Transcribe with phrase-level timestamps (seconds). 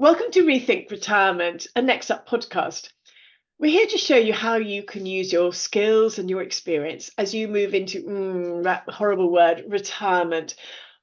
[0.00, 2.88] Welcome to Rethink Retirement, a Next Up podcast.
[3.58, 7.34] We're here to show you how you can use your skills and your experience as
[7.34, 10.54] you move into mm, that horrible word, retirement,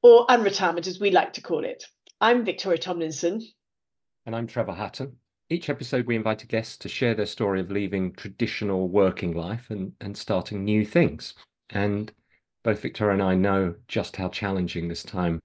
[0.02, 1.84] or unretirement, as we like to call it.
[2.20, 3.44] I'm Victoria Tomlinson.
[4.26, 5.18] And I'm Trevor Hatton.
[5.52, 9.68] Each episode, we invite a guest to share their story of leaving traditional working life
[9.70, 11.36] and, and starting new things.
[11.70, 12.12] And
[12.64, 15.40] both Victoria and I know just how challenging this time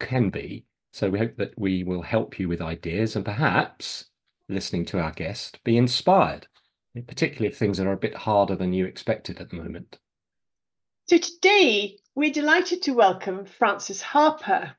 [0.00, 0.64] can be.
[0.98, 4.06] So we hope that we will help you with ideas and perhaps,
[4.48, 6.48] listening to our guest, be inspired,
[7.06, 9.98] particularly if things are a bit harder than you expected at the moment.
[11.06, 14.72] So today, we're delighted to welcome Frances Harper.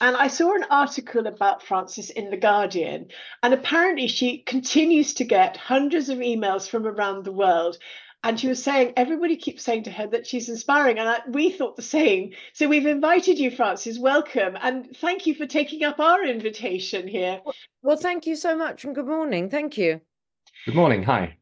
[0.00, 3.08] And I saw an article about Frances in The Guardian,
[3.42, 7.76] and apparently she continues to get hundreds of emails from around the world
[8.22, 11.50] and she was saying everybody keeps saying to her that she's inspiring and I, we
[11.50, 12.32] thought the same.
[12.52, 14.56] So we've invited you frances welcome.
[14.60, 17.40] And thank you for taking up our invitation here.
[17.82, 19.48] Well thank you so much and good morning.
[19.48, 20.00] Thank you.
[20.66, 21.02] Good morning.
[21.04, 21.36] Hi.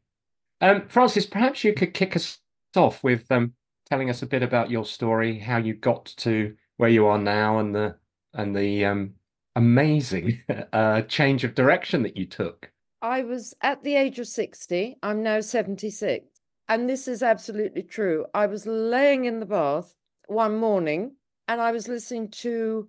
[0.61, 2.39] Um, frances perhaps you could kick us
[2.77, 3.55] off with um,
[3.91, 7.59] telling us a bit about your story how you got to where you are now
[7.59, 7.97] and the
[8.35, 9.15] and the um,
[9.57, 10.41] amazing
[10.73, 12.71] uh, change of direction that you took.
[13.03, 14.97] I was at the age of 60.
[15.03, 16.38] I'm now 76
[16.69, 18.27] and this is absolutely true.
[18.35, 19.95] I was laying in the bath
[20.27, 21.17] one morning
[21.47, 22.89] and I was listening to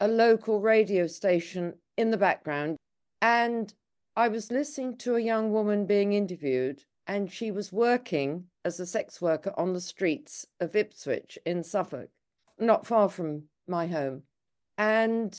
[0.00, 2.76] a local radio station in the background.
[3.20, 3.72] And
[4.16, 8.86] I was listening to a young woman being interviewed, and she was working as a
[8.86, 12.10] sex worker on the streets of Ipswich in Suffolk,
[12.58, 14.22] not far from my home.
[14.76, 15.38] And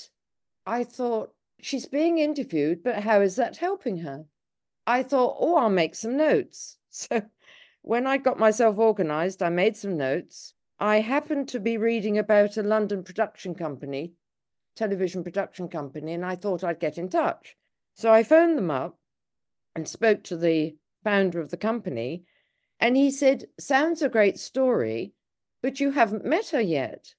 [0.65, 4.25] I thought, she's being interviewed, but how is that helping her?
[4.85, 6.75] I thought, oh, I'll make some notes.
[6.91, 7.21] So
[7.89, 10.53] when I got myself organized, I made some notes.
[10.79, 14.13] I happened to be reading about a London production company,
[14.75, 17.57] television production company, and I thought I'd get in touch.
[17.95, 18.99] So I phoned them up
[19.75, 22.25] and spoke to the founder of the company.
[22.79, 25.13] And he said, Sounds a great story,
[25.63, 27.15] but you haven't met her yet.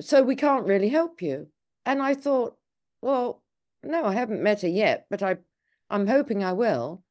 [0.00, 1.46] So we can't really help you.
[1.86, 2.56] And I thought,
[3.00, 3.44] Well,
[3.84, 5.36] no, I haven't met her yet, but I,
[5.88, 7.04] I'm hoping I will.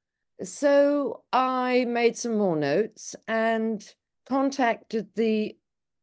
[0.44, 3.84] So I made some more notes and
[4.28, 5.58] contacted the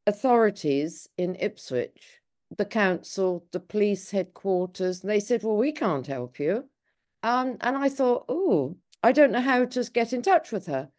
[0.06, 2.20] authorities in Ipswich,
[2.56, 5.02] the council, the police headquarters.
[5.02, 6.68] And they said, Well, we can't help you.
[7.22, 10.90] Um, and I thought, Oh, I don't know how to get in touch with her.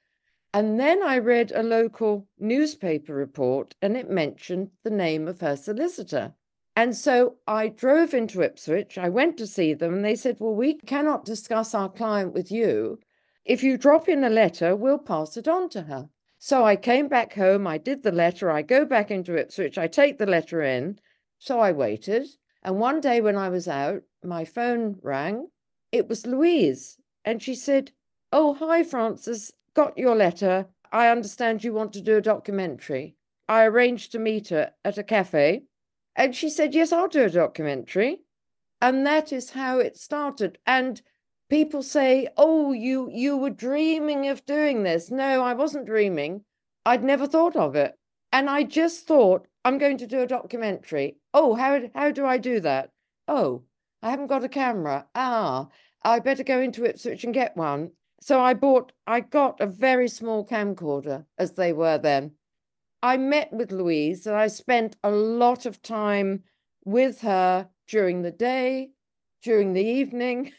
[0.54, 5.58] And then I read a local newspaper report and it mentioned the name of her
[5.58, 6.34] solicitor.
[6.78, 8.98] And so I drove into Ipswich.
[8.98, 12.50] I went to see them and they said, Well, we cannot discuss our client with
[12.50, 13.00] you
[13.46, 16.10] if you drop in a letter, we'll pass it on to her.
[16.40, 19.88] So I came back home, I did the letter, I go back into Ipswich, I
[19.88, 21.00] take the letter in.
[21.40, 22.28] So I waited.
[22.64, 25.50] And one day when I was out, my phone rang.
[25.92, 26.98] It was Louise.
[27.24, 27.92] And she said,
[28.32, 30.68] Oh, hi, Frances, got your letter.
[30.92, 33.16] I understand you want to do a documentary.
[33.48, 35.64] I arranged to meet her at a cafe.
[36.16, 38.22] And she said, Yes, I'll do a documentary.
[38.82, 40.58] And that is how it started.
[40.66, 41.02] And
[41.50, 46.46] people say, "Oh, you you were dreaming of doing this." No, I wasn't dreaming.
[46.86, 47.96] I'd never thought of it.
[48.32, 51.18] And I just thought, I'm going to do a documentary.
[51.34, 52.92] Oh, how how do I do that?
[53.28, 53.64] Oh,
[54.04, 55.08] I haven't got a camera.
[55.16, 55.70] Ah,
[56.04, 57.92] I better go into Ipswich and get one.
[58.22, 62.36] So I bought I got a very small camcorder as they were then.
[63.02, 66.44] I met with Louise and I spent a lot of time
[66.84, 68.92] with her during the day,
[69.42, 70.54] during the evening.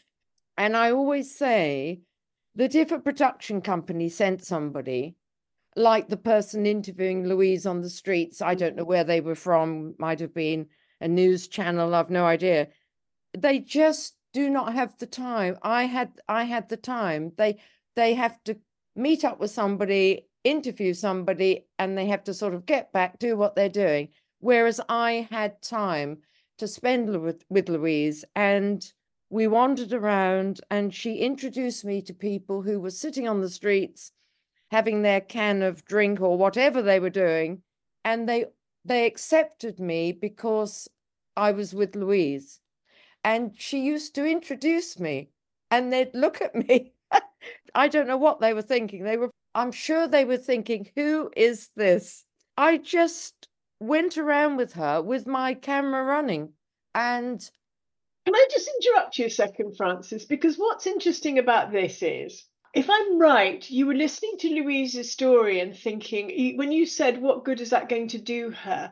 [0.57, 2.01] And I always say
[2.55, 5.15] that if a production company sent somebody,
[5.75, 9.93] like the person interviewing Louise on the streets, I don't know where they were from,
[9.99, 10.67] might have been
[10.99, 12.69] a news channel, I've no idea.
[13.37, 15.57] They just do not have the time.
[15.61, 17.31] I had I had the time.
[17.37, 17.59] They
[17.95, 18.57] they have to
[18.95, 23.37] meet up with somebody, interview somebody, and they have to sort of get back, do
[23.37, 24.09] what they're doing.
[24.39, 26.19] Whereas I had time
[26.57, 28.83] to spend with, with Louise and
[29.29, 34.11] we wandered around and she introduced me to people who were sitting on the streets
[34.71, 37.61] having their can of drink or whatever they were doing
[38.03, 38.45] and they
[38.85, 40.87] they accepted me because
[41.35, 42.61] I was with Louise.
[43.23, 45.29] And she used to introduce me
[45.69, 46.93] and they'd look at me.
[47.75, 49.03] I don't know what they were thinking.
[49.03, 52.25] They were I'm sure they were thinking who is this?
[52.57, 53.47] I just
[53.79, 56.53] went around with her with my camera running
[56.95, 57.49] and
[58.27, 60.25] can I just interrupt you a second, Frances?
[60.25, 62.43] Because what's interesting about this is,
[62.73, 67.45] if I'm right, you were listening to Louise's story and thinking, when you said, What
[67.45, 68.91] good is that going to do her?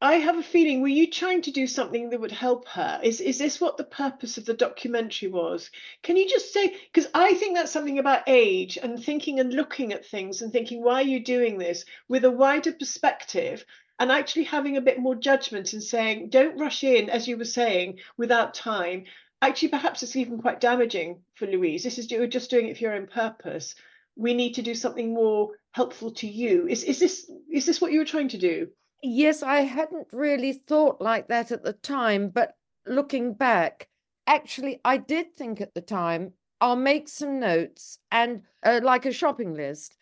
[0.00, 2.98] I have a feeling, were you trying to do something that would help her?
[3.00, 5.70] Is is this what the purpose of the documentary was?
[6.02, 9.92] Can you just say, because I think that's something about age and thinking and looking
[9.92, 13.64] at things and thinking, why are you doing this with a wider perspective
[13.98, 17.44] and actually having a bit more judgment and saying, don't rush in, as you were
[17.44, 19.04] saying, without time.
[19.40, 21.84] Actually, perhaps it's even quite damaging for Louise.
[21.84, 23.74] This is you're just doing it for your own purpose.
[24.16, 26.66] We need to do something more helpful to you.
[26.66, 28.68] Is is this is this what you were trying to do?
[29.02, 32.56] Yes, I hadn't really thought like that at the time, but
[32.86, 33.88] looking back,
[34.26, 39.12] actually, I did think at the time, I'll make some notes and uh, like a
[39.12, 39.96] shopping list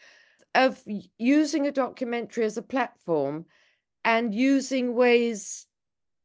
[0.55, 0.81] of
[1.19, 3.47] using a documentary as a platform
[4.05, 5.67] and using ways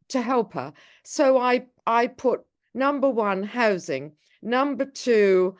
[0.09, 0.73] to help her.
[1.03, 2.41] So I I put
[2.73, 4.13] number one, housing.
[4.41, 5.57] Number two,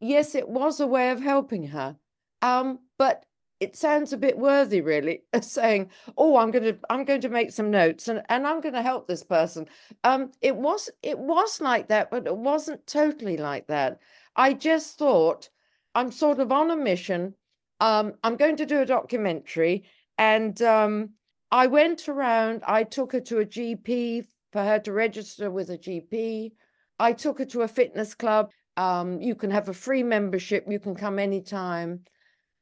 [0.00, 1.96] yes, it was a way of helping her.
[2.42, 3.24] Um, but
[3.60, 5.88] it sounds a bit worthy really of saying
[6.18, 8.82] oh i'm going to i'm going to make some notes and, and i'm going to
[8.82, 9.66] help this person
[10.02, 13.98] um it was it was like that but it wasn't totally like that
[14.36, 15.48] i just thought
[15.94, 17.32] i'm sort of on a mission
[17.80, 19.84] um i'm going to do a documentary
[20.18, 21.10] and um
[21.54, 25.78] i went around i took her to a gp for her to register with a
[25.78, 26.52] gp
[26.98, 30.80] i took her to a fitness club um you can have a free membership you
[30.80, 32.00] can come anytime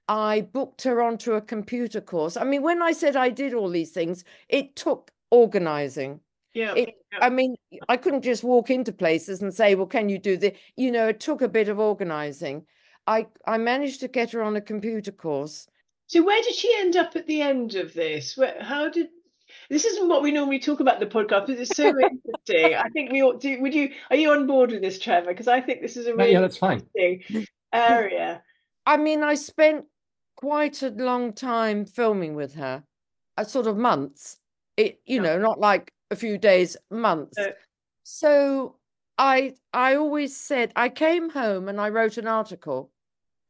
[0.09, 2.37] I booked her onto a computer course.
[2.37, 6.21] I mean, when I said I did all these things, it took organizing.
[6.55, 6.75] Yeah.
[6.75, 7.19] It, yeah.
[7.23, 7.57] I mean,
[7.89, 10.59] I couldn't just walk into places and say, well, can you do this?
[10.77, 12.67] You know, it took a bit of organizing.
[13.07, 15.67] I, I managed to get her on a computer course.
[16.13, 18.37] So where did she end up at the end of this?
[18.37, 19.09] Where, how did
[19.71, 22.75] this isn't what we normally talk about the podcast, but it's so interesting.
[22.75, 23.57] I think we ought to.
[23.57, 23.95] Would you?
[24.11, 25.29] Are you on board with this, Trevor?
[25.29, 26.87] Because I think this is a really yeah, that's fine.
[26.95, 28.43] interesting area.
[28.85, 29.87] I mean, I spent
[30.37, 32.85] quite a long time filming with her,
[33.39, 34.37] a sort of months.
[34.77, 35.23] It, you Yeah.
[35.23, 37.39] know, not like a few days, months.
[37.39, 37.53] Uh,
[38.03, 38.77] So
[39.17, 42.91] I I always said I came home and I wrote an article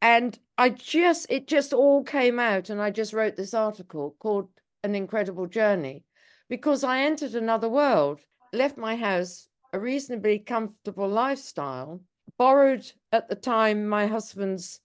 [0.01, 4.49] and I just it just all came out and I just wrote this article called
[4.83, 6.03] An Incredible Journey
[6.47, 8.19] because I entered another world,
[8.51, 12.01] left my house, a reasonably comfortable lifestyle,
[12.37, 14.79] borrowed at the time my husband's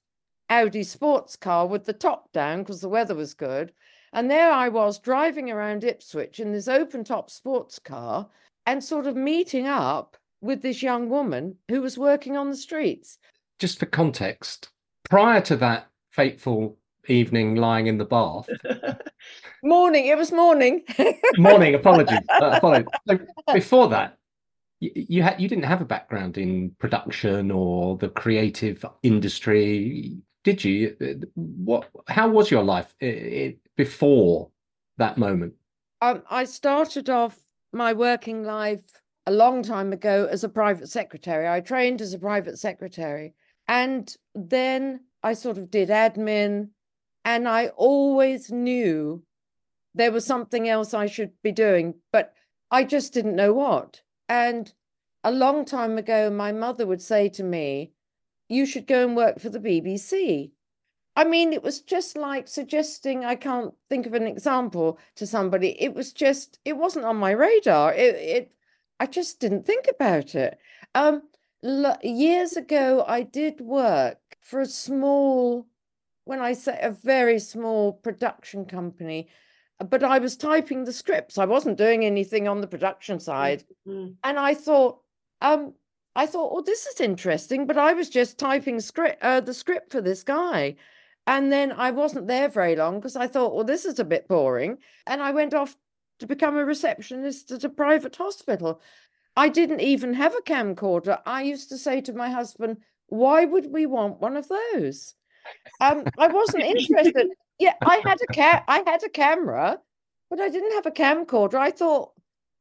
[0.49, 3.73] Audi sports car with the top down because the weather was good.
[4.15, 8.29] And there I was driving around Ipswich in this open top sports car
[8.65, 13.19] and sort of meeting up with this young woman who was working on the streets.
[13.59, 14.71] Just for context,
[15.09, 16.77] prior to that fateful
[17.09, 18.49] evening lying in the bath,
[19.63, 20.85] Morning, it was morning.
[21.37, 22.87] morning, apologies, uh, apologies.
[23.09, 23.19] So
[23.53, 24.17] before that,
[24.79, 30.65] you, you had you didn't have a background in production or the creative industry, did
[30.65, 30.97] you?
[31.01, 31.89] Uh, What?
[32.07, 32.95] How was your life
[33.77, 34.51] before
[34.99, 35.55] that moment?
[36.03, 37.37] um, I started off
[37.73, 38.85] my working life
[39.27, 41.49] a long time ago as a private secretary.
[41.49, 43.35] I trained as a private secretary.
[43.69, 46.71] And then I sort of did admin.
[47.25, 49.23] And I always knew
[49.95, 52.33] there was something else I should be doing, but
[52.71, 54.03] I just didn't know what.
[54.29, 54.73] And
[55.25, 57.93] a long time ago, my mother would say to me,
[58.49, 60.53] You should go and work for the BBC.
[61.17, 65.77] I mean, it was just like suggesting I can't think of an example to somebody.
[65.83, 67.93] It was just, it wasn't on my radar.
[67.93, 68.53] It, it
[69.01, 70.59] I just didn't think about it.
[70.95, 71.23] Um,
[71.63, 75.67] years ago, I did work for a small,
[76.25, 79.29] when I say a very small production company,
[79.91, 81.39] but I was typing the scripts.
[81.39, 83.65] I wasn't doing anything on the production side.
[83.87, 84.15] Mm.
[84.25, 85.01] And I thought,
[85.41, 85.75] um,
[86.17, 89.93] I thought, well, this is interesting, but I was just typing script, uh, the script
[89.93, 90.77] for this guy.
[91.29, 94.27] And then I wasn't there very long because I thought, well, this is a bit
[94.27, 94.79] boring.
[95.07, 95.77] And I went off
[96.19, 98.81] to become a receptionist at a private hospital.
[99.39, 101.21] I didn't even have a camcorder.
[101.25, 105.15] I used to say to my husband, why would we want one of those?
[105.81, 107.29] Um, I wasn't interested.
[107.61, 109.79] Yeah, I had a ca- I had a camera,
[110.29, 111.55] but I didn't have a camcorder.
[111.55, 112.15] I thought,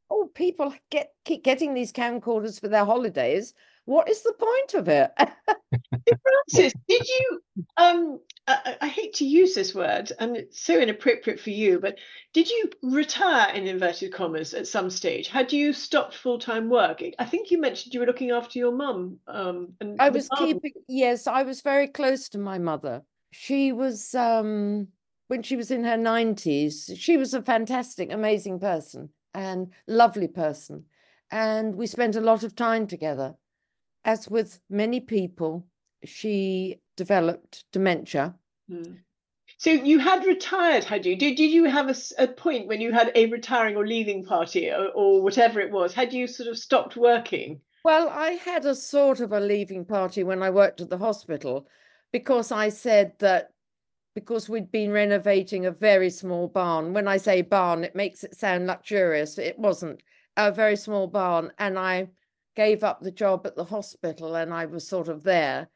[0.08, 3.54] oh, people get keep getting these camcorders for their holidays.
[3.88, 5.10] What is the point of it?
[5.16, 7.40] Frances, did you?
[7.78, 11.96] Um, I, I hate to use this word, and it's so inappropriate for you, but
[12.34, 15.28] did you retire in inverted commas at some stage?
[15.28, 17.02] Had you stopped full time work?
[17.18, 19.20] I think you mentioned you were looking after your mum.
[19.26, 23.00] Um, and I was keeping, yes, I was very close to my mother.
[23.30, 24.88] She was, um,
[25.28, 30.84] when she was in her 90s, she was a fantastic, amazing person and lovely person.
[31.30, 33.34] And we spent a lot of time together.
[34.04, 35.66] As with many people,
[36.04, 38.34] she developed dementia.
[38.70, 38.98] Mm.
[39.56, 41.16] So you had retired, had you?
[41.16, 44.70] Did, did you have a, a point when you had a retiring or leaving party
[44.70, 45.94] or, or whatever it was?
[45.94, 47.60] Had you sort of stopped working?
[47.84, 51.66] Well, I had a sort of a leaving party when I worked at the hospital
[52.12, 53.50] because I said that
[54.14, 56.92] because we'd been renovating a very small barn.
[56.92, 59.38] When I say barn, it makes it sound luxurious.
[59.38, 60.02] It wasn't
[60.36, 61.52] a very small barn.
[61.58, 62.08] And I
[62.58, 65.68] gave up the job at the hospital and I was sort of there.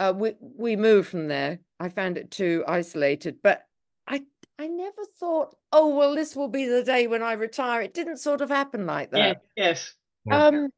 [0.00, 3.36] Uh, we, we moved from there I found it too isolated.
[3.42, 3.62] But
[4.06, 4.22] I
[4.58, 7.82] I never thought, oh well, this will be the day when I retire.
[7.82, 9.42] It didn't sort of happen like that.
[9.56, 9.94] Yeah, yes.
[10.30, 10.70] Um,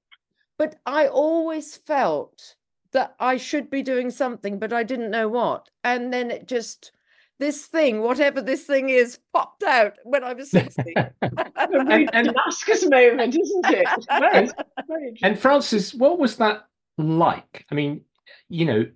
[0.59, 2.57] but I always felt
[2.93, 5.71] that I should be doing something, but I didn't know what.
[5.85, 6.93] And then it just
[7.41, 10.95] this thing, whatever this thing is, popped out when I was 60.
[11.23, 14.07] and, and Damascus moment, isn't it?
[14.09, 14.49] Very,
[14.87, 16.69] very and Frances, what was that
[16.99, 17.67] like?
[17.71, 18.03] I mean,
[18.49, 18.87] you know,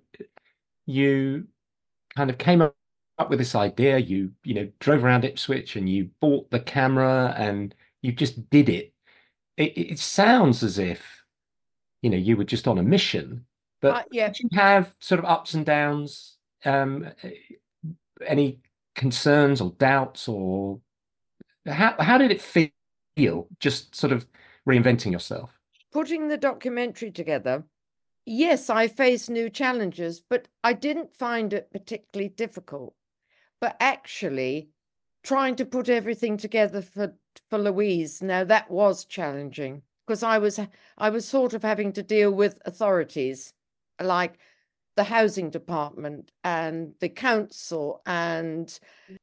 [0.85, 1.47] you
[2.15, 2.75] kind of came up
[3.29, 3.97] with this idea.
[3.97, 8.69] You you know drove around Ipswich and you bought the camera and you just did
[8.69, 8.93] it.
[9.57, 11.01] It, it sounds as if
[12.01, 13.45] you know you were just on a mission,
[13.81, 14.27] but uh, yeah.
[14.27, 16.37] did you have sort of ups and downs?
[16.63, 17.09] Um,
[18.25, 18.59] any
[18.95, 20.79] concerns or doubts or
[21.67, 23.47] how how did it feel?
[23.59, 24.25] Just sort of
[24.67, 25.51] reinventing yourself.
[25.91, 27.63] Putting the documentary together
[28.25, 32.95] yes, I faced new challenges, but I didn't find it particularly difficult.
[33.61, 34.69] But actually,
[35.23, 37.15] trying to put everything together for
[37.49, 40.59] for Louise, now that was challenging because I was
[40.97, 43.53] I was sort of having to deal with authorities
[44.01, 44.37] like
[44.95, 48.79] the housing department and the council and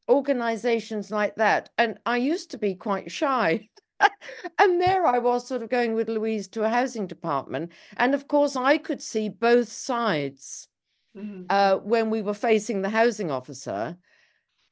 [0.08, 1.70] organizations like that.
[1.78, 3.68] And I used to be quite shy.
[4.58, 7.72] and there I was, sort of going with Louise to a housing department.
[7.96, 10.68] And of course, I could see both sides
[11.16, 11.44] mm-hmm.
[11.48, 13.96] uh, when we were facing the housing officer.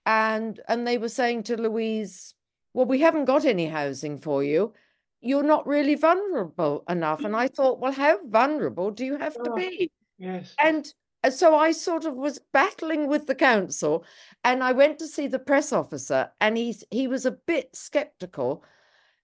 [0.05, 2.35] And, and they were saying to Louise,
[2.75, 4.75] Well, we haven't got any housing for you.
[5.23, 7.25] You're not really vulnerable enough.
[7.25, 9.91] And I thought, Well, how vulnerable do you have to be?
[10.21, 10.55] Yes.
[10.63, 10.87] And
[11.31, 14.05] so I sort of was battling with the council
[14.45, 18.63] and I went to see the press officer and he's he was a bit skeptical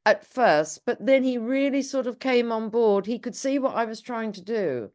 [0.04, 3.06] at first, but then he really sort of came on board.
[3.06, 4.90] He could see what I was trying to do.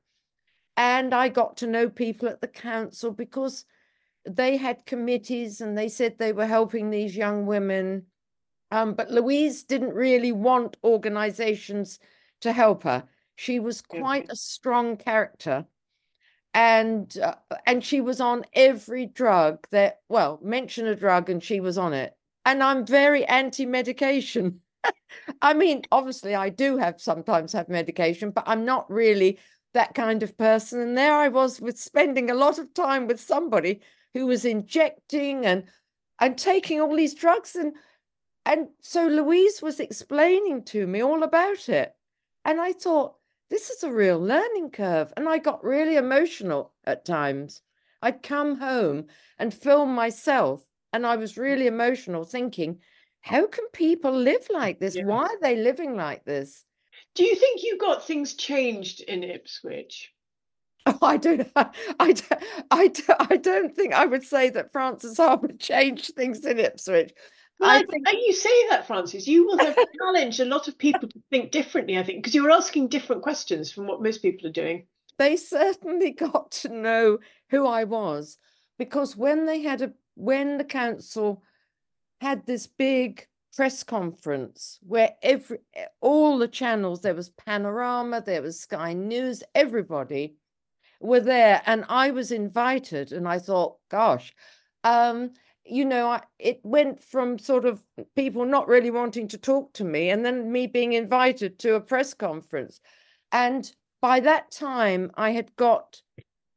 [0.78, 3.66] And I got to know people at the council because
[4.26, 8.06] they had committees and they said they were helping these young women.
[8.72, 12.00] Um, but Louise didn't really want organizations
[12.40, 13.04] to help her.
[13.36, 15.66] She was quite a strong character.
[16.54, 21.60] And uh, and she was on every drug that well, mention a drug and she
[21.60, 22.16] was on it.
[22.46, 24.62] And I'm very anti-medication.
[25.42, 29.40] I mean, obviously, I do have sometimes have medication, but I'm not really
[29.74, 30.82] that kind of person.
[30.82, 33.82] And there I was with spending a lot of time with somebody
[34.14, 35.66] who was injecting and
[36.20, 37.74] and taking all these drugs and
[38.46, 41.96] and so Louise was explaining to me all about it.
[42.44, 43.16] And I thought,
[43.52, 45.14] this is a real learning curve.
[45.16, 47.62] And I got really emotional at times.
[48.02, 52.80] I'd come home and film myself, and I was really emotional, thinking,
[53.20, 54.96] how can people live like this?
[54.96, 55.04] Yeah.
[55.04, 56.64] Why are they living like this?
[57.14, 60.12] Do you think you got things changed in Ipswich?
[60.86, 62.16] Oh, I don't, I, I,
[62.72, 62.92] I,
[63.30, 67.14] I don't think I would say that Frances Harper changed things in Ipswich.
[67.64, 71.22] I think you say that, Frances, you will have challenged a lot of people to
[71.30, 71.98] think differently.
[71.98, 74.88] I think because you're asking different questions from what most people are doing.
[75.18, 78.38] They certainly got to know who I was
[78.78, 81.44] because when they had a when the council
[82.20, 85.60] had this big press conference where every
[86.00, 90.36] all the channels there was panorama there was sky news everybody
[91.02, 94.34] were there and i was invited and i thought gosh
[94.84, 95.32] um
[95.66, 97.82] you know I, it went from sort of
[98.16, 101.82] people not really wanting to talk to me and then me being invited to a
[101.82, 102.80] press conference
[103.32, 106.02] and by that time i had got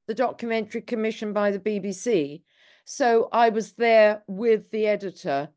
[0.06, 2.40] the documentary commissioned by the bbc
[2.84, 5.48] so I was there with the editor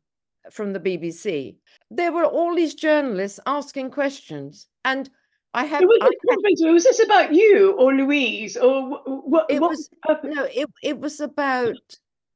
[0.50, 1.56] from the BBC.
[1.90, 5.10] There were all these journalists asking questions, and
[5.54, 5.84] I had.
[5.84, 9.46] Was, I was this about you or Louise or what?
[9.50, 9.90] It what was
[10.24, 10.48] no.
[10.54, 11.76] It it was about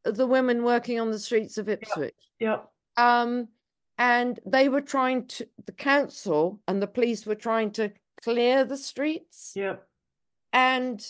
[0.04, 2.14] the women working on the streets of Ipswich.
[2.38, 2.58] Yeah.
[2.96, 3.48] Um,
[3.98, 5.46] and they were trying to.
[5.66, 7.92] The council and the police were trying to
[8.22, 9.52] clear the streets.
[9.54, 9.76] Yeah.
[10.52, 11.04] And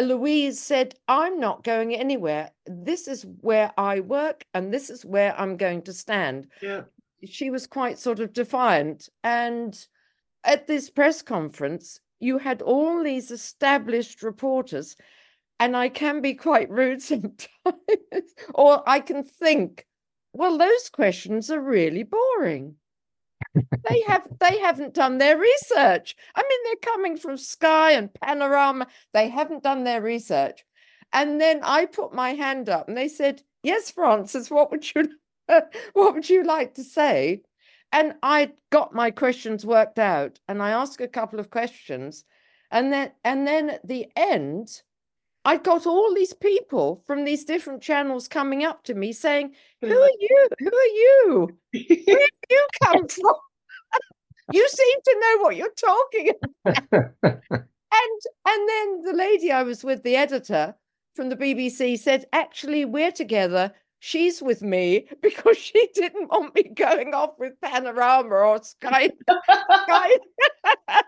[0.00, 2.50] Louise said, I'm not going anywhere.
[2.66, 6.48] This is where I work and this is where I'm going to stand.
[6.60, 6.82] Yeah.
[7.24, 9.08] She was quite sort of defiant.
[9.24, 9.78] And
[10.44, 14.96] at this press conference, you had all these established reporters
[15.58, 17.48] and I can be quite rude sometimes,
[18.54, 19.86] or I can think,
[20.32, 22.76] well, those questions are really boring.
[23.88, 26.14] they have they haven't done their research.
[26.34, 28.86] I mean, they're coming from Sky and Panorama.
[29.14, 30.64] They haven't done their research.
[31.12, 35.08] And then I put my hand up and they said, Yes, Frances, what would you
[35.46, 37.42] what would you like to say?
[37.92, 42.24] And I got my questions worked out and I asked a couple of questions.
[42.70, 44.68] And then and then at the end,
[45.46, 49.96] I got all these people from these different channels coming up to me saying, Who
[49.96, 50.48] are you?
[50.58, 51.58] Who are you?
[51.72, 53.34] Where have you come from?
[54.52, 56.30] you seem to know what you're talking
[56.64, 57.12] about.
[57.22, 60.74] and and then the lady I was with, the editor
[61.14, 63.72] from the BBC, said, Actually, we're together.
[64.00, 69.12] She's with me because she didn't want me going off with Panorama or Sky.
[69.28, 70.10] Sky.
[70.88, 70.98] and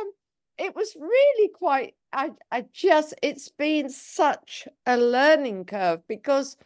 [0.00, 0.12] um,
[0.58, 6.56] it was really quite I, I just it's been such a learning curve because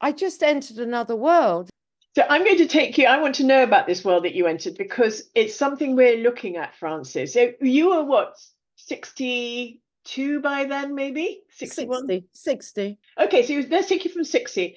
[0.00, 1.70] I just entered another world.
[2.16, 3.06] So I'm going to take you.
[3.06, 6.56] I want to know about this world that you entered because it's something we're looking
[6.56, 7.34] at, Frances.
[7.34, 8.34] So you were what,
[8.76, 11.42] 62 by then, maybe?
[11.50, 12.08] 61?
[12.08, 12.28] 60.
[12.32, 12.98] 60.
[13.20, 14.76] Okay, so let's take you from 60.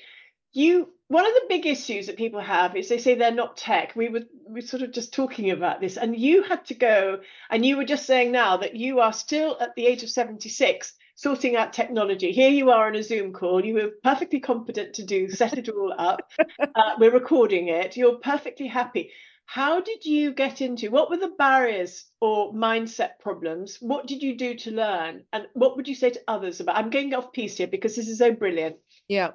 [0.54, 3.96] You one of the big issues that people have is they say they're not tech.
[3.96, 7.20] We were we sort of just talking about this, and you had to go,
[7.50, 10.94] and you were just saying now that you are still at the age of 76
[11.16, 12.32] sorting out technology.
[12.32, 13.64] Here you are on a Zoom call.
[13.64, 16.22] You were perfectly competent to do set it all up.
[16.76, 17.96] Uh, we're recording it.
[17.96, 19.12] You're perfectly happy.
[19.46, 23.78] How did you get into what were the barriers or mindset problems?
[23.80, 25.24] What did you do to learn?
[25.32, 26.78] And what would you say to others about?
[26.78, 28.78] I'm going off piece here because this is so brilliant.
[29.08, 29.32] Yeah.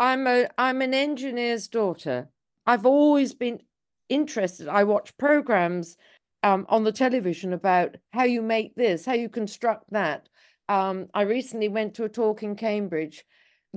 [0.00, 2.30] I'm a I'm an engineer's daughter.
[2.66, 3.60] I've always been
[4.08, 4.66] interested.
[4.66, 5.98] I watch programs
[6.42, 10.26] um, on the television about how you make this, how you construct that.
[10.70, 13.24] Um, I recently went to a talk in Cambridge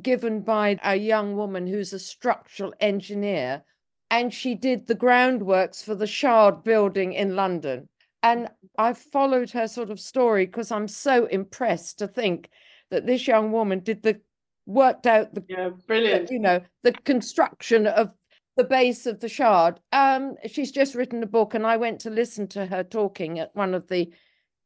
[0.01, 3.62] given by a young woman who's a structural engineer,
[4.10, 7.89] and she did the groundworks for the Shard building in London.
[8.24, 12.50] And I've followed her sort of story because I'm so impressed to think
[12.92, 14.22] that this young woman did the
[14.65, 16.32] worked out the yeah brilliant.
[16.32, 18.13] you know the construction of
[18.56, 19.80] the base of the shard.
[19.91, 23.56] Um she's just written a book and i went to listen to her talking at
[23.56, 24.12] one of the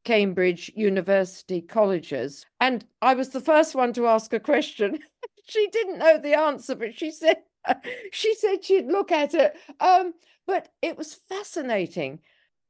[0.04, 4.98] cambridge university colleges and i was the first one to ask a question.
[5.50, 7.38] She didn't know the answer but she said
[8.12, 9.56] she said she'd look at it.
[9.80, 10.12] Um
[10.46, 12.20] but it was fascinating.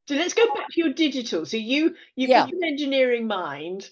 [0.08, 1.44] So let's go back to your digital.
[1.44, 2.44] So you you've yeah.
[2.44, 3.90] got an engineering mind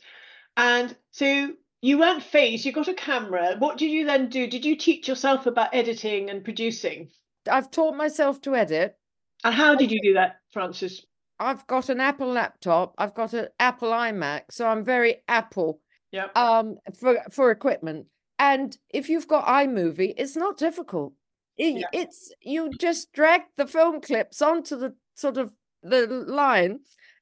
[0.56, 3.56] and so you weren't phased you got a camera.
[3.58, 4.46] What did you then do?
[4.46, 7.10] Did you teach yourself about editing and producing?
[7.50, 8.96] I've taught myself to edit.
[9.44, 11.04] And how did you do that francis
[11.38, 12.94] i've got an apple laptop.
[12.98, 15.80] I've got an apple imac so i'm very apple
[16.12, 18.06] yeah um for for equipment.
[18.38, 21.12] And if you've got imovie it's not difficult.
[21.58, 21.86] It, yeah.
[21.92, 26.80] it's you just drag the film clips onto the sort of the line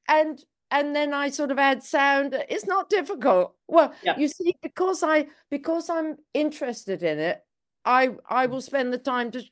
[0.09, 2.37] and and then I sort of add sound.
[2.48, 3.55] It's not difficult.
[3.68, 4.18] Well, yeah.
[4.18, 7.40] you see, because I because I'm interested in it,
[7.85, 8.50] I I mm.
[8.50, 9.42] will spend the time to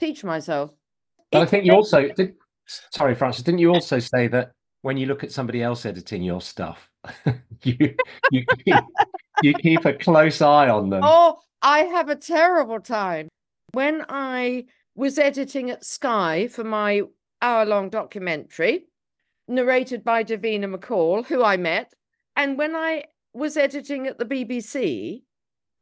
[0.00, 0.72] teach myself.
[1.30, 2.34] But I think you also did.
[2.66, 6.40] Sorry, Frances, didn't you also say that when you look at somebody else editing your
[6.40, 6.90] stuff,
[7.62, 7.94] you
[8.30, 8.76] you keep,
[9.42, 11.02] you keep a close eye on them?
[11.04, 13.28] Oh, I have a terrible time
[13.72, 17.02] when I was editing at Sky for my
[17.40, 18.86] hour-long documentary
[19.52, 21.92] narrated by Davina McCall, who I met.
[22.36, 25.22] And when I was editing at the BBC,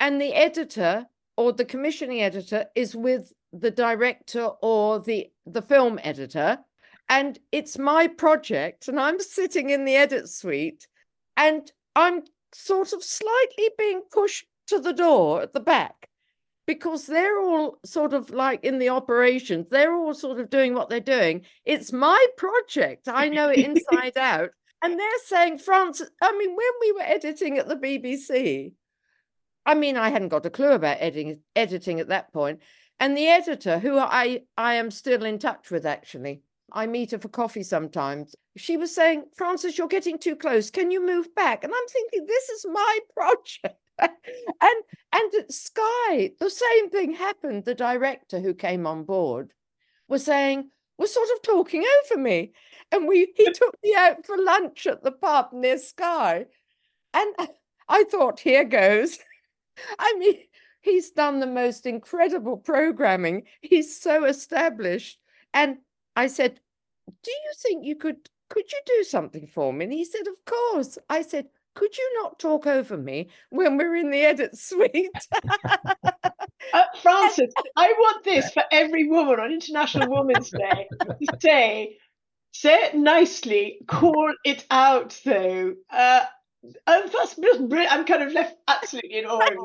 [0.01, 1.07] and the editor
[1.37, 6.59] or the commissioning editor is with the director or the the film editor
[7.09, 10.87] and it's my project and i'm sitting in the edit suite
[11.37, 16.09] and i'm sort of slightly being pushed to the door at the back
[16.71, 20.89] because they're all sort of like in the operations, they're all sort of doing what
[20.89, 21.45] they're doing.
[21.65, 23.09] It's my project.
[23.09, 24.51] I know it inside out.
[24.81, 28.71] And they're saying, France, I mean, when we were editing at the BBC,
[29.67, 32.61] I mean, I hadn't got a clue about editing, editing at that point.
[33.01, 37.19] And the editor, who I, I am still in touch with, actually, I meet her
[37.19, 38.37] for coffee sometimes.
[38.57, 40.71] She was saying, Frances, you're getting too close.
[40.71, 41.65] Can you move back?
[41.65, 43.77] And I'm thinking, this is my project.
[44.61, 44.83] and
[45.13, 47.65] and at Sky, the same thing happened.
[47.65, 49.53] The director who came on board
[50.09, 52.53] was saying, was sort of talking over me.
[52.93, 56.47] And we he took me out for lunch at the pub near Sky.
[57.15, 57.35] And
[57.89, 59.19] I thought, here goes.
[59.99, 60.37] I mean,
[60.83, 63.45] he's done the most incredible programming.
[63.63, 65.19] He's so established.
[65.55, 65.79] And
[66.15, 66.61] I said,
[67.23, 69.85] Do you think you could could you do something for me?
[69.85, 70.99] And he said, Of course.
[71.09, 75.11] I said, could you not talk over me when we're in the edit suite?
[76.73, 81.97] uh, Frances, I want this for every woman on International Women's Day to say,
[82.53, 85.75] say it nicely, call it out though.
[85.91, 86.25] Uh,
[86.87, 87.93] oh, that's just brilliant.
[87.93, 89.65] I'm kind of left absolutely in awe.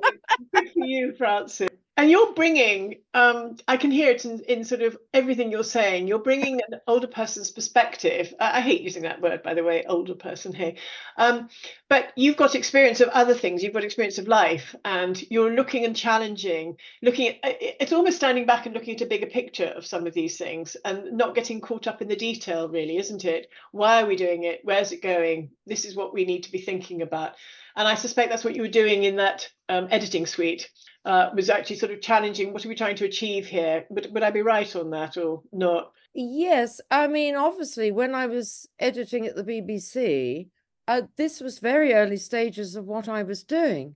[0.53, 4.81] Good for you, Frances and you're bringing um, i can hear it in, in sort
[4.81, 6.08] of everything you're saying.
[6.08, 8.34] You're bringing an older person's perspective.
[8.39, 10.77] I, hate using that word by the way older person hey
[11.17, 11.49] um,
[11.89, 13.63] but you've got experience of other things.
[13.63, 18.45] You've got experience of life and you're looking and challenging looking at it's almost standing
[18.45, 21.62] back and looking at a bigger picture of some of these things and not getting
[21.62, 23.47] caught up in the detail really isn't it?
[23.71, 24.62] Why are we doing it?
[24.63, 25.51] Where's it going?
[25.65, 27.34] This is what we need to be thinking about.
[27.77, 30.69] And i suspect that's what you were doing in that um, editing suite
[31.05, 33.85] uh, was actually sort of challenging what are we trying to achieve here?
[33.89, 35.91] Would, would I be right on that or not?
[36.13, 36.81] Yes.
[36.89, 40.47] I mean, obviously, when I was editing at the BBC,
[40.87, 43.95] uh, this was very early stages of what I was doing.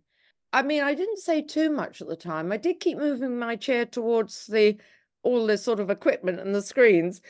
[0.53, 2.51] I mean, I didn't say too much at the time.
[2.51, 4.77] I did keep moving my chair towards the
[5.21, 7.21] all the sort of equipment and the screens.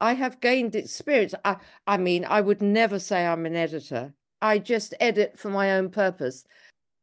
[0.00, 1.34] I have gained experience.
[1.44, 1.56] I,
[1.86, 4.14] I mean, I would never say I'm an editor.
[4.40, 6.44] I just edit for my own purpose.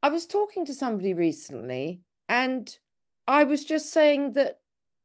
[0.03, 2.01] I was talking to somebody recently
[2.31, 2.77] and
[3.27, 4.61] I was just saying that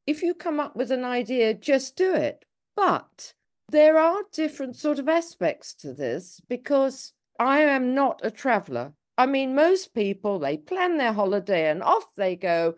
[0.07, 2.45] if you come up with an idea, just do it.
[2.77, 3.35] But
[3.69, 8.93] there are different sort of aspects to this because I am not a traveler.
[9.19, 12.77] I mean, most people they plan their holiday and off they go,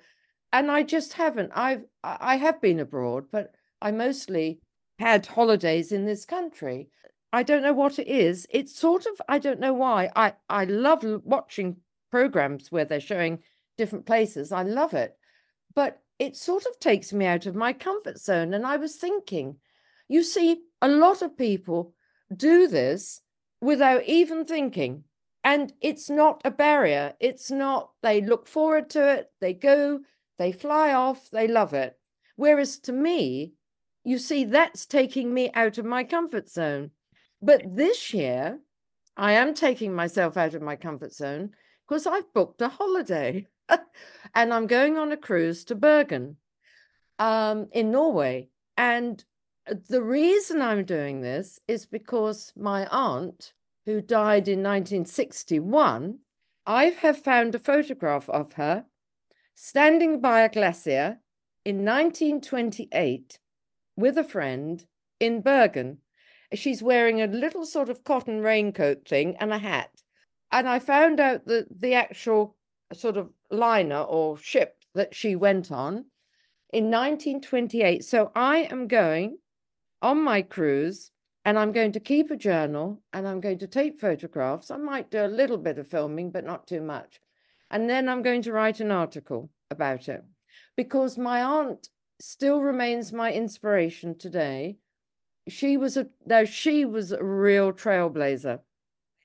[0.50, 1.52] and I just haven't.
[1.54, 4.60] I've I have been abroad, but I mostly
[4.98, 6.88] had holidays in this country.
[7.34, 8.46] I don't know what it is.
[8.48, 10.10] It's sort of I don't know why.
[10.16, 11.76] I I love watching
[12.10, 13.40] programs where they're showing
[13.78, 14.52] different places.
[14.52, 15.16] I love it.
[15.74, 18.52] But it sort of takes me out of my comfort zone.
[18.52, 19.56] And I was thinking,
[20.08, 21.94] you see, a lot of people
[22.34, 23.22] do this
[23.60, 25.04] without even thinking.
[25.44, 27.14] And it's not a barrier.
[27.20, 30.00] It's not, they look forward to it, they go,
[30.38, 31.96] they fly off, they love it.
[32.36, 33.54] Whereas to me,
[34.04, 36.90] you see, that's taking me out of my comfort zone.
[37.40, 38.60] But this year,
[39.16, 41.50] I am taking myself out of my comfort zone
[41.86, 43.46] because I've booked a holiday.
[44.34, 46.36] and I'm going on a cruise to Bergen
[47.18, 48.48] um, in Norway.
[48.76, 49.24] And
[49.68, 53.52] uh, the reason I'm doing this is because my aunt,
[53.86, 56.18] who died in 1961,
[56.66, 58.84] I have found a photograph of her
[59.54, 61.20] standing by a glacier
[61.64, 63.38] in 1928
[63.96, 64.84] with a friend
[65.18, 65.98] in Bergen.
[66.54, 69.90] She's wearing a little sort of cotton raincoat thing and a hat.
[70.52, 72.56] And I found out that the actual
[72.94, 76.06] sort of liner or ship that she went on
[76.72, 78.04] in 1928.
[78.04, 79.38] So I am going
[80.02, 81.10] on my cruise
[81.44, 84.70] and I'm going to keep a journal and I'm going to take photographs.
[84.70, 87.20] I might do a little bit of filming, but not too much.
[87.70, 90.24] And then I'm going to write an article about it
[90.76, 91.88] because my aunt
[92.20, 94.78] still remains my inspiration today.
[95.48, 98.60] She was a now she was a real trailblazer.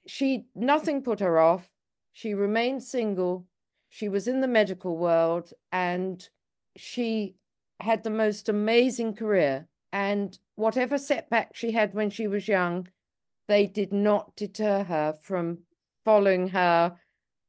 [0.07, 1.69] She nothing put her off.
[2.13, 3.47] She remained single
[3.93, 6.27] she was in the medical world and
[6.75, 7.35] she
[7.79, 9.67] had the most amazing career.
[9.91, 12.87] And whatever setback she had when she was young,
[13.47, 15.59] they did not deter her from
[16.03, 16.97] following her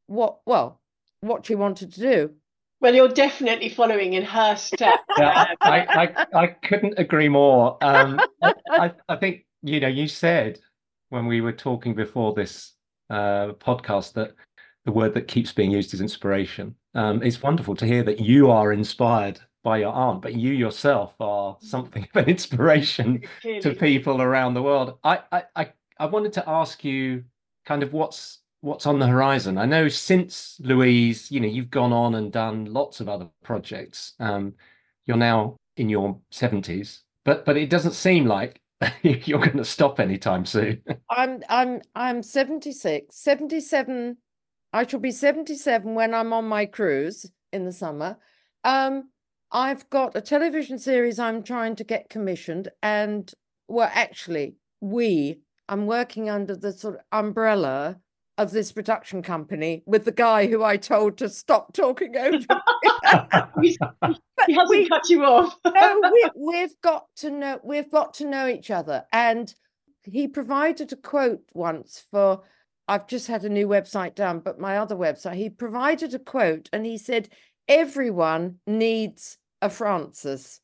[0.06, 0.82] what well
[1.22, 2.34] what she wanted to do.
[2.78, 5.80] Well you're definitely following in her steps yeah, I,
[6.34, 7.78] I, I couldn't agree more.
[7.82, 10.60] Um, I, I think you know you said
[11.08, 12.74] when we were talking before this
[13.08, 14.34] uh, podcast that
[14.84, 16.74] the word that keeps being used is inspiration.
[16.94, 21.14] Um, it's wonderful to hear that you are inspired by your aunt, but you yourself
[21.20, 23.22] are something of an inspiration
[23.60, 24.98] to people around the world.
[25.02, 27.24] I, I, I I wanted to ask you
[27.64, 29.58] kind of what's what's on the horizon.
[29.58, 34.14] I know since Louise, you know, you've gone on and done lots of other projects.
[34.18, 34.54] Um,
[35.06, 38.60] you're now in your 70s, but but it doesn't seem like
[39.02, 40.82] you're going to stop anytime soon.
[41.10, 44.16] I'm I'm I'm 76, 77
[44.74, 48.18] I shall be 77 when I'm on my cruise in the summer.
[48.64, 49.10] Um,
[49.52, 53.32] I've got a television series I'm trying to get commissioned, and
[53.68, 58.00] well, actually, we, I'm working under the sort of umbrella
[58.36, 62.44] of this production company with the guy who I told to stop talking over
[63.62, 63.78] he
[64.54, 65.56] hasn't we, cut you off.
[65.64, 69.04] no, we, we've got to know we've got to know each other.
[69.12, 69.54] And
[70.02, 72.42] he provided a quote once for
[72.86, 76.68] I've just had a new website done, but my other website, he provided a quote
[76.72, 77.28] and he said,
[77.68, 80.60] everyone needs a Frances.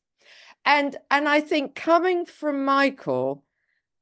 [0.63, 3.43] And and I think coming from Michael,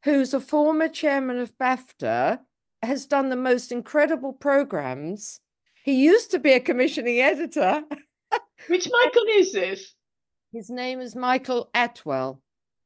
[0.04, 2.40] who's a former chairman of BAFTA,
[2.82, 5.40] has done the most incredible programs.
[5.84, 7.84] He used to be a commissioning editor.
[8.68, 9.94] Which Michael is this?
[10.52, 12.42] His name is Michael Attwell.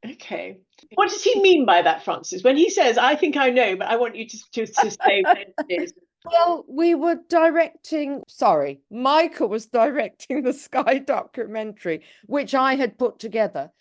[0.06, 0.58] Okay.
[0.96, 2.44] What does he mean by that, Frances?
[2.44, 5.22] When he says, I think I know, but I want you to, to, to say
[5.24, 5.94] what it is.
[6.26, 13.20] Well, we were directing, sorry, Michael was directing the Sky documentary, which I had put
[13.20, 13.72] together.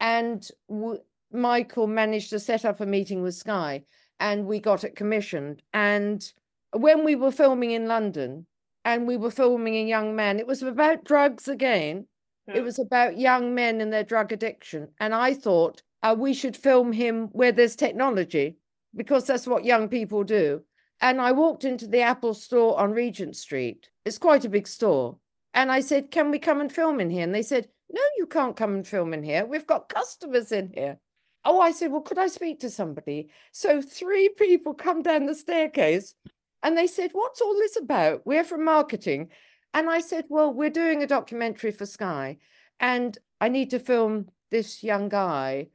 [0.00, 0.98] And w-
[1.32, 3.84] Michael managed to set up a meeting with Sky
[4.20, 5.62] and we got it commissioned.
[5.72, 6.24] And
[6.72, 8.46] when we were filming in London
[8.84, 12.06] and we were filming a young man, it was about drugs again.
[12.46, 12.56] Yeah.
[12.56, 14.88] It was about young men and their drug addiction.
[15.00, 18.56] And I thought uh, we should film him where there's technology
[18.94, 20.62] because that's what young people do.
[21.00, 23.88] And I walked into the Apple store on Regent Street.
[24.04, 25.18] It's quite a big store.
[25.52, 27.24] And I said, Can we come and film in here?
[27.24, 29.44] And they said, No, you can't come and film in here.
[29.44, 30.98] We've got customers in here.
[31.44, 33.30] Oh, I said, Well, could I speak to somebody?
[33.52, 36.14] So three people come down the staircase
[36.62, 38.22] and they said, What's all this about?
[38.24, 39.28] We're from marketing.
[39.74, 42.38] And I said, Well, we're doing a documentary for Sky,
[42.78, 45.66] and I need to film this young guy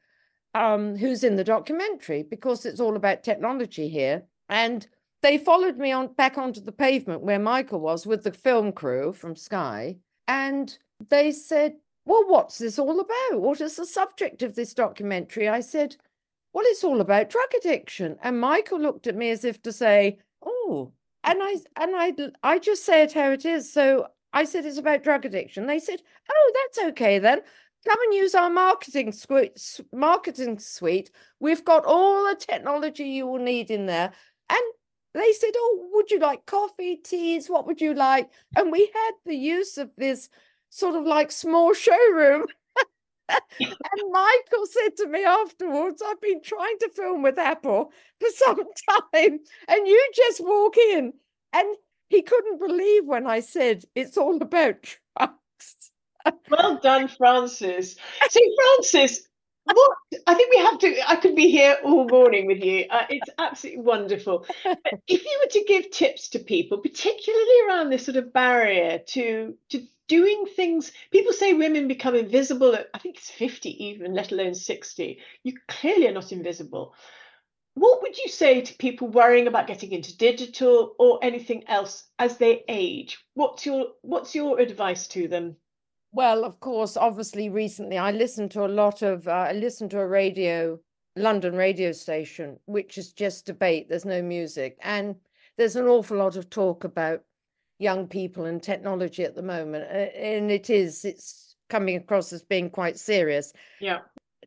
[0.55, 4.23] um, who's in the documentary because it's all about technology here.
[4.47, 4.87] And
[5.21, 9.11] they followed me on back onto the pavement where Michael was with the film crew
[9.11, 9.97] from Sky,
[10.29, 10.77] and
[11.09, 13.41] they said, Well, what's this all about?
[13.41, 15.49] What is the subject of this documentary?
[15.49, 15.97] I said,
[16.53, 18.17] Well, it's all about drug addiction.
[18.23, 22.59] And Michael looked at me as if to say, Oh, and I and I I
[22.59, 23.71] just say it how it is.
[23.71, 25.65] So I said it's about drug addiction.
[25.67, 27.41] They said, "Oh, that's okay then.
[27.87, 29.79] Come and use our marketing suite.
[29.93, 31.11] Marketing suite.
[31.39, 34.11] We've got all the technology you will need in there."
[34.49, 34.61] And
[35.13, 37.49] they said, "Oh, would you like coffee, teas?
[37.49, 40.29] What would you like?" And we had the use of this
[40.69, 42.45] sort of like small showroom.
[43.29, 48.57] and Michael said to me afterwards, I've been trying to film with Apple for some
[49.13, 51.13] time, and you just walk in.
[51.53, 51.75] And
[52.09, 55.91] he couldn't believe when I said it's all about drugs.
[56.49, 57.95] Well done, Frances.
[58.29, 59.27] See, Frances,
[59.65, 62.85] what I think we have to, I could be here all morning with you.
[62.89, 64.45] Uh, it's absolutely wonderful.
[64.63, 68.99] But if you were to give tips to people, particularly around this sort of barrier
[68.99, 74.13] to, to doing things, people say women become invisible at, I think it's 50 even,
[74.13, 75.19] let alone 60.
[75.43, 76.93] You clearly are not invisible.
[77.75, 82.37] What would you say to people worrying about getting into digital or anything else as
[82.37, 83.23] they age?
[83.35, 85.55] What's your what's your advice to them?
[86.11, 89.99] Well, of course, obviously, recently I listened to a lot of, uh, I listened to
[89.99, 90.79] a radio,
[91.15, 93.87] London radio station, which is just debate.
[93.87, 94.77] There's no music.
[94.81, 95.15] And
[95.57, 97.23] there's an awful lot of talk about
[97.79, 99.85] young people and technology at the moment.
[99.85, 103.53] uh, And it is, it's coming across as being quite serious.
[103.79, 103.99] Yeah.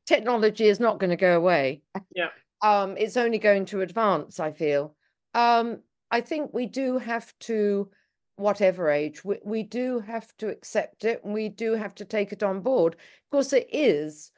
[0.06, 1.82] Technology is not going to go away.
[2.14, 2.28] Yeah.
[2.62, 4.94] Um, it's only going to advance, I feel.
[5.34, 7.90] Um, I think we do have to,
[8.36, 12.32] whatever age, we, we do have to accept it and we do have to take
[12.32, 12.94] it on board.
[12.94, 14.30] Of course, it is.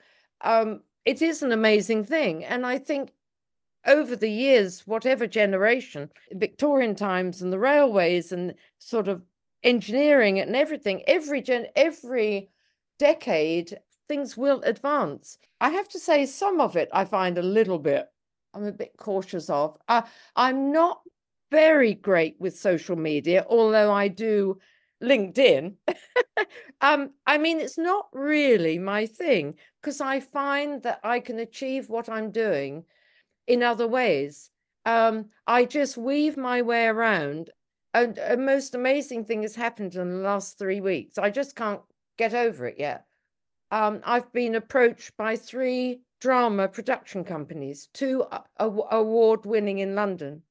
[0.42, 2.44] Um, it is an amazing thing.
[2.44, 3.10] And I think
[3.86, 9.22] over the years, whatever generation, Victorian times and the railways and sort of
[9.62, 12.50] engineering and everything, every gen every
[12.98, 15.38] decade, things will advance.
[15.60, 18.06] I have to say, some of it I find a little bit,
[18.52, 19.76] I'm a bit cautious of.
[19.88, 20.02] Uh,
[20.36, 21.00] I'm not
[21.50, 24.58] very great with social media, although I do
[25.02, 25.74] LinkedIn.
[26.80, 31.88] um, I mean, it's not really my thing because I find that I can achieve
[31.88, 32.84] what I'm doing
[33.46, 34.50] in other ways.
[34.86, 37.50] Um, I just weave my way around.
[37.92, 41.16] And a most amazing thing has happened in the last three weeks.
[41.16, 41.80] I just can't
[42.18, 43.06] get over it yet.
[43.70, 48.24] Um, I've been approached by three drama production companies, two
[48.58, 50.42] award winning in London,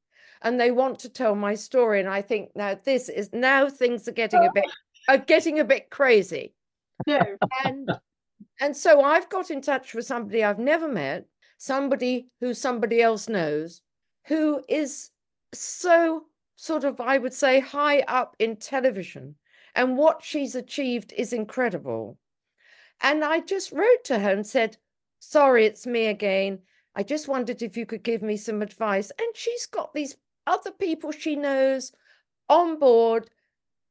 [0.42, 2.00] and they want to tell my story.
[2.00, 4.66] And I think now this is now things are getting a bit
[5.10, 6.54] are getting a bit crazy.
[7.08, 7.20] No.
[7.66, 7.92] And
[8.60, 11.26] and so I've got in touch with somebody I've never met,
[11.64, 13.82] somebody who somebody else knows,
[14.28, 15.12] who is
[15.54, 16.24] so
[16.58, 19.36] sort of, I would say, high up in television.
[19.74, 22.18] And what she's achieved is incredible.
[23.02, 24.78] And I just wrote to her and said,
[25.20, 26.60] Sorry, it's me again.
[26.96, 29.10] I just wondered if you could give me some advice.
[29.18, 31.94] And she's got these other people she knows
[32.50, 33.30] on board.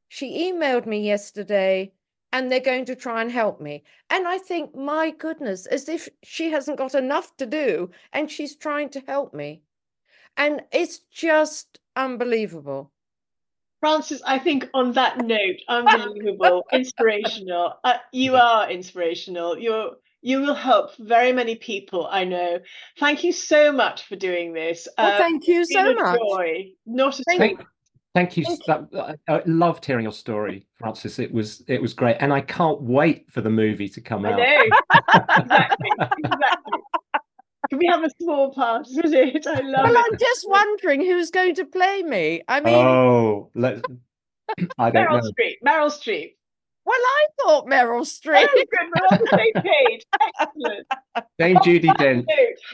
[0.09, 1.91] She emailed me yesterday
[2.33, 3.83] and they're going to try and help me.
[4.09, 8.55] And I think, my goodness, as if she hasn't got enough to do and she's
[8.57, 9.61] trying to help me.
[10.35, 12.91] And it's just unbelievable.
[13.79, 17.75] Frances, I think on that note, unbelievable, inspirational.
[17.83, 19.57] Uh, you are inspirational.
[19.59, 19.91] You're
[20.21, 22.59] You will help very many people, I know.
[22.97, 24.87] Thank you so much for doing this.
[24.97, 26.19] Well, Uh, thank you so much.
[26.19, 26.71] joy.
[26.87, 27.65] Not at Thank all.
[28.15, 28.45] Thank, thank you.
[28.67, 31.17] Thank That, I I loved hearing your story, Frances.
[31.19, 34.31] It was it was great, and I can't wait for the movie to come I
[34.33, 34.37] out.
[34.39, 34.63] know.
[35.37, 35.89] exactly.
[36.17, 36.79] Exactly.
[37.69, 39.47] Can we have a small part of it?
[39.47, 40.05] I love Well, it.
[40.11, 42.43] I'm just wondering who's going to play me.
[42.47, 43.81] I mean, Oh, let's.
[44.77, 45.31] I don't Meryl know.
[45.31, 45.55] Streep.
[45.65, 46.35] Meryl Streep.
[46.85, 48.47] well, I thought Meryl Oh, Streep.
[48.53, 48.67] good.
[48.71, 50.05] We're on the same page.
[50.39, 50.87] Excellent.
[51.39, 52.25] Dame Judi Dench.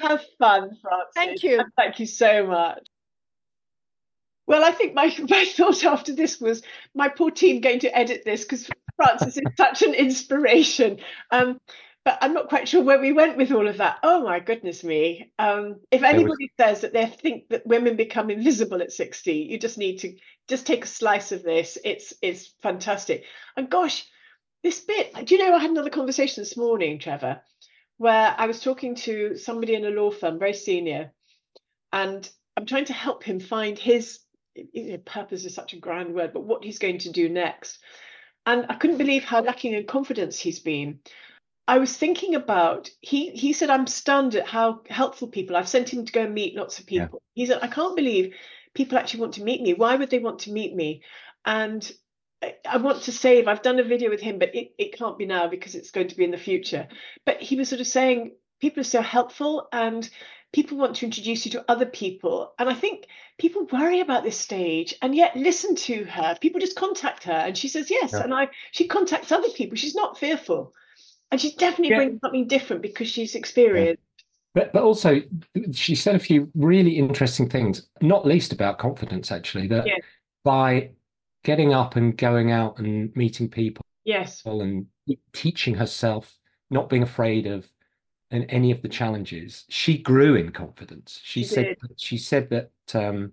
[0.02, 1.12] Have fun, Frances.
[1.16, 1.60] Thank you.
[1.60, 2.86] and Thank you so much.
[4.50, 8.24] Well, I think my, my thought after this was my poor team going to edit
[8.26, 10.98] this because Frances is such an inspiration.
[11.32, 11.62] Um,
[12.04, 14.00] but I'm not quite sure where we went with all of that.
[14.02, 15.32] Oh my goodness me.
[15.38, 19.60] Um, if was- anybody says that they think that women become invisible at 60, you
[19.60, 21.78] just need to just take a slice of this.
[21.86, 23.26] It's it's fantastic.
[23.56, 24.08] And gosh,
[24.64, 27.42] this bit, do you know, I had another conversation this morning, Trevor,
[27.98, 31.12] where I was talking to somebody in a law firm, very senior,
[31.94, 34.20] and I'm trying to help him find his
[35.06, 37.80] purpose is such a grand word, but what he's going to do next.
[38.46, 41.00] And I couldn't believe how lacking in confidence he's been.
[41.68, 45.56] I was thinking about he he said I'm stunned at how helpful people.
[45.56, 47.06] I've sent him to go and meet lots of Yeah.
[47.06, 47.22] people.
[47.36, 48.34] He said I can't believe
[48.74, 49.74] people actually want to meet me.
[49.74, 51.04] Why would they want to meet me?
[51.46, 51.90] And
[52.42, 53.48] I, I want to save.
[53.48, 56.08] I've done a video with him, but it, it can't be now because it's going
[56.08, 56.88] to be in the future.
[57.26, 60.10] But he was sort of saying people are so helpful and
[60.52, 62.54] people want to introduce you to other people.
[62.58, 63.08] And I think
[63.38, 66.38] people worry about this stage and yet listen to her.
[66.42, 68.14] People just contact her and she says yes.
[68.14, 68.24] Yeah.
[68.24, 69.78] And I she contacts other people.
[69.78, 70.74] She's not fearful.
[71.32, 71.98] And she definitely Yeah.
[71.98, 74.02] brings something different because she's experienced.
[74.56, 75.22] But but also
[75.72, 79.98] she said a few really interesting things, not least about confidence actually, that Yeah.
[80.44, 80.92] by
[81.44, 84.42] getting up and going out and meeting people Yes.
[84.46, 84.88] and
[85.34, 86.38] teaching herself,
[86.72, 87.70] not being afraid of
[88.32, 91.20] and any of the challenges, she grew in confidence.
[91.24, 91.78] She, She said did.
[91.98, 93.32] she said that um,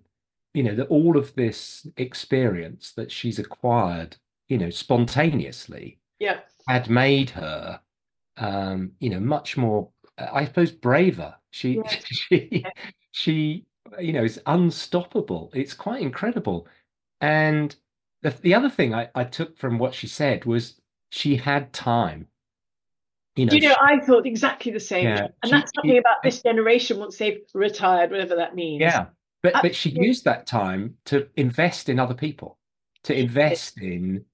[0.53, 6.39] you know, that all of this experience that she's acquired, you know, spontaneously Yeah.
[6.67, 7.79] had made her
[8.37, 9.89] um you know much more
[10.31, 12.63] i suppose braver she she
[13.11, 13.65] she
[13.99, 16.67] you know is unstoppable it's quite incredible
[17.21, 17.75] and
[18.21, 20.79] the, the other thing I, I took from what she said was
[21.09, 22.27] she had time
[23.37, 25.05] you know Do you know, I thought exactly the same.
[25.05, 28.81] Yeah, And she- that's something she- about this generation once they've retired, whatever that means.
[28.81, 29.05] yeah
[29.43, 32.57] but but she used that time to invest in other people
[33.03, 34.25] to invest in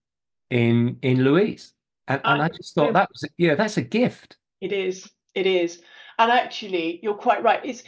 [0.50, 1.74] in in louise
[2.08, 5.10] and, and i just thought that was yeah that's a gift It is.
[5.36, 5.82] It is.
[6.20, 7.60] And actually, you're quite right.
[7.66, 7.84] It's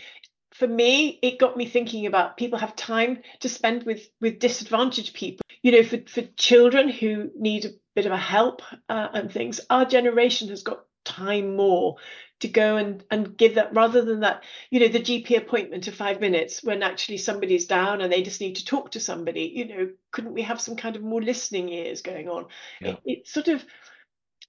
[0.53, 5.13] for me, it got me thinking about people have time to spend with with disadvantaged
[5.13, 5.43] people.
[5.61, 9.61] You know, for for children who need a bit of a help uh, and things.
[9.69, 11.95] Our generation has got time more
[12.39, 15.95] to go and and give that rather than that you know the gp appointment of
[15.95, 19.67] five minutes when actually somebody's down and they just need to talk to somebody you
[19.67, 22.45] know couldn't we have some kind of more listening ears going on?
[22.81, 22.91] Yeah.
[22.91, 23.63] it, it's sort of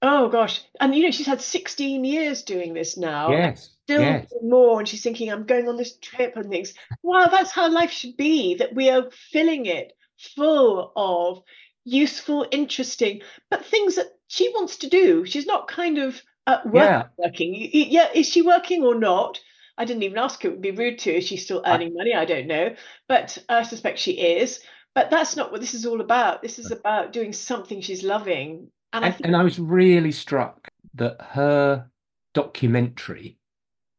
[0.02, 0.62] oh gosh.
[0.80, 3.30] And you know she's had 16 years doing this now.
[3.30, 3.70] Yes.
[3.84, 4.32] Still yes.
[4.42, 6.74] more and she's thinking i'm going on this trip and things.
[7.02, 9.92] Wow that's how life should be that we are filling it
[10.34, 11.42] full of
[11.84, 15.24] useful interesting but things that she wants to do.
[15.24, 17.04] She's not kind of uh, Yeah.
[17.18, 17.54] working.
[17.72, 19.40] Yeah is she working or not?
[19.78, 20.48] I didn't even ask her.
[20.48, 21.16] It would be rude to.
[21.16, 22.14] Is she still earning money?
[22.14, 22.74] I don't know.
[23.08, 24.60] But i suspect she is.
[24.94, 26.40] But that's not what this is all about.
[26.40, 28.70] This is about doing something she's loving.
[28.94, 31.90] And, i think and I was really struck that her
[32.32, 33.36] documentary,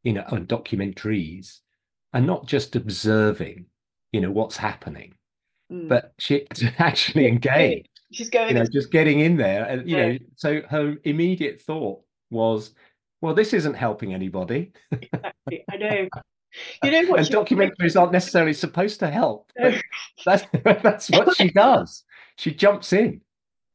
[0.04, 1.60] you know, and documentaries
[2.14, 3.66] are not just observing,
[4.12, 5.14] you know, what's happening,
[5.72, 6.48] mm, but she
[6.80, 9.66] actually engaged, she's going you know, just getting in there.
[9.66, 10.06] And, you Yeah.
[10.08, 12.72] know, so her immediate thought was,
[13.22, 14.72] well, this isn't helping anybody.
[14.92, 16.08] exactly, i know
[16.84, 19.52] you know what and documentaries aren't necessarily supposed to help.
[19.60, 19.74] No.
[20.26, 22.04] That's, that's what she does.
[22.38, 23.22] She jumps in.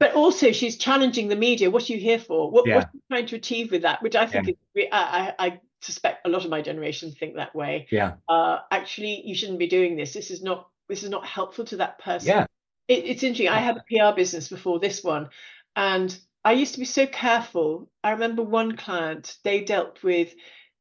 [0.00, 1.70] but also she's challenging the media.
[1.70, 2.50] What are you here for?
[2.50, 2.76] What, Yeah.
[2.76, 4.02] what are you trying to achieve with that?
[4.02, 4.54] Which I think is,
[4.90, 7.86] I, I I suspect a lot of my generation think that way.
[7.90, 8.14] Yeah.
[8.28, 10.12] Uh, actually, you shouldn't be doing this.
[10.12, 12.28] This is not this is not helpful to that person.
[12.28, 12.46] Yeah.
[12.88, 13.48] It, it's interesting.
[13.48, 15.28] I had a PR business before this one,
[15.76, 17.88] and I used to be so careful.
[18.02, 19.36] I remember one client.
[19.44, 20.34] They dealt with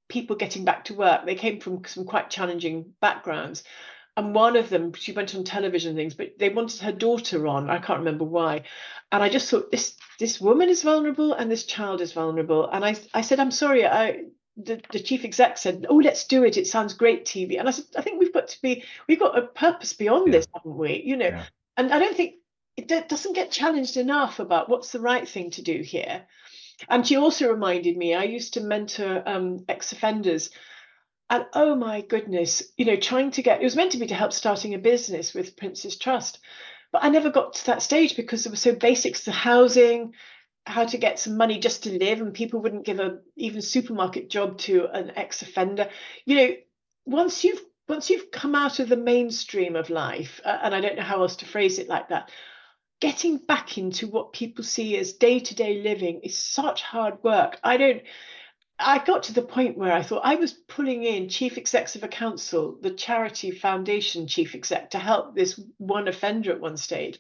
[0.10, 1.26] people getting back to work.
[1.26, 3.64] They came from some quite challenging backgrounds.
[4.18, 7.70] And one of them, she went on television things, but they wanted her daughter on.
[7.70, 8.64] I can't remember why.
[9.12, 12.70] And I just thought this this woman is vulnerable and this child is vulnerable.
[12.70, 14.26] And I I said, I'm sorry, I
[14.58, 16.58] the, the chief exec said, Oh, let's do it.
[16.58, 17.58] It sounds great TV.
[17.58, 20.40] And I said, I think we've got to be we've got a purpose beyond Yeah.
[20.40, 21.02] this, haven't we?
[21.06, 21.46] You know, Yeah.
[21.78, 22.36] and I don't think
[22.78, 26.26] it do- doesn't get challenged enough about what's the right thing to do here.
[26.90, 30.50] And she also reminded me, I used to mentor um, ex offenders.
[31.30, 34.16] And oh my goodness, you know, trying to get it was meant to be to
[34.16, 36.40] help starting a business with Prince's Trust.
[36.92, 40.14] But I never got to that stage because there were so basics to housing,
[40.66, 44.30] how to get some money just to live, and people wouldn't give a even supermarket
[44.30, 45.90] job to an ex-offender.
[46.26, 46.56] You know,
[47.06, 50.98] once you've once you've come out of the mainstream of life, uh, and I don't
[50.98, 52.30] know how else to phrase it like that,
[53.02, 57.60] getting back into what people see as day-to-day living is such hard work.
[57.64, 58.04] I don't
[58.84, 62.04] I got to the point where I thought I was pulling in chief execs of
[62.04, 67.20] a council, the charity foundation chief exec, to help this one offender at one stage.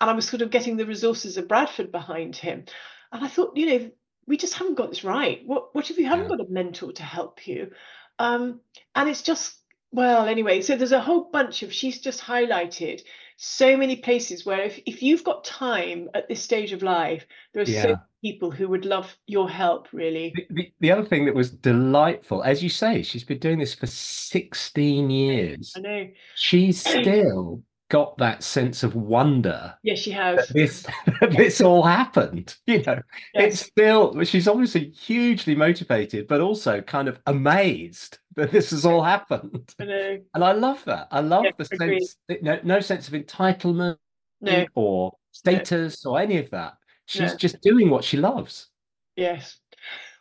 [0.00, 2.64] And I was sort of getting the resources of Bradford behind him.
[3.12, 3.90] And I thought, you know,
[4.26, 5.42] we just haven't got this right.
[5.44, 6.36] What what if you haven't yeah.
[6.36, 7.72] got a mentor to help you?
[8.18, 8.60] Um,
[8.94, 9.56] and it's just
[9.92, 13.02] well, anyway, so there's a whole bunch of she's just highlighted
[13.36, 17.62] so many places where if, if you've got time at this stage of life, there
[17.62, 17.82] are yeah.
[17.82, 20.32] so people who would love your help, really.
[20.34, 23.74] The, the, the, other thing that was delightful, as you say, she's been doing this
[23.74, 25.72] for 16 years.
[25.76, 26.08] I know.
[26.36, 29.74] She's still got that sense of wonder.
[29.82, 30.48] Yes, she has.
[30.48, 30.86] This
[31.30, 32.56] this all happened.
[32.66, 33.00] You know,
[33.34, 33.52] yes.
[33.52, 39.02] it's still she's obviously hugely motivated, but also kind of amazed that this has all
[39.02, 39.74] happened.
[39.80, 40.18] I know.
[40.34, 41.08] And I love that.
[41.10, 43.96] I love the sense no, no sense of entitlement
[44.40, 44.66] no.
[44.74, 46.12] or status no.
[46.12, 46.74] or any of that.
[47.06, 47.36] She's no.
[47.36, 48.68] just doing what she loves.
[49.16, 49.58] Yes.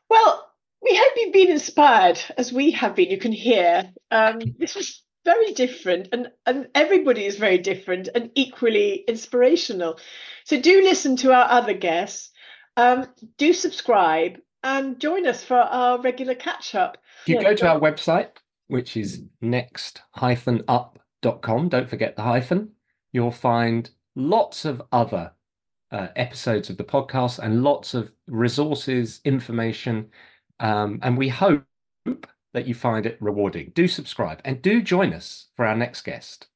[0.10, 0.48] Well,
[0.82, 3.10] we hope you've been inspired as we have been.
[3.10, 3.90] You can hear.
[4.12, 9.98] Um, this was very different and, and everybody is very different and equally inspirational.
[10.44, 12.30] So do listen to our other guests.
[12.76, 13.08] Um,
[13.38, 16.98] do subscribe and join us for our regular catch up.
[17.24, 18.30] If you yeah, go to our website,
[18.68, 20.90] which is next-up.com,
[21.70, 22.72] don't forget the hyphen,
[23.12, 25.34] you'll find lots of other
[25.92, 30.10] uh, episodes of the podcast and lots of resources, information.
[30.60, 31.66] Um, and we hope
[32.54, 33.72] that you find it rewarding.
[33.76, 36.48] Do subscribe and do join us for our next guest.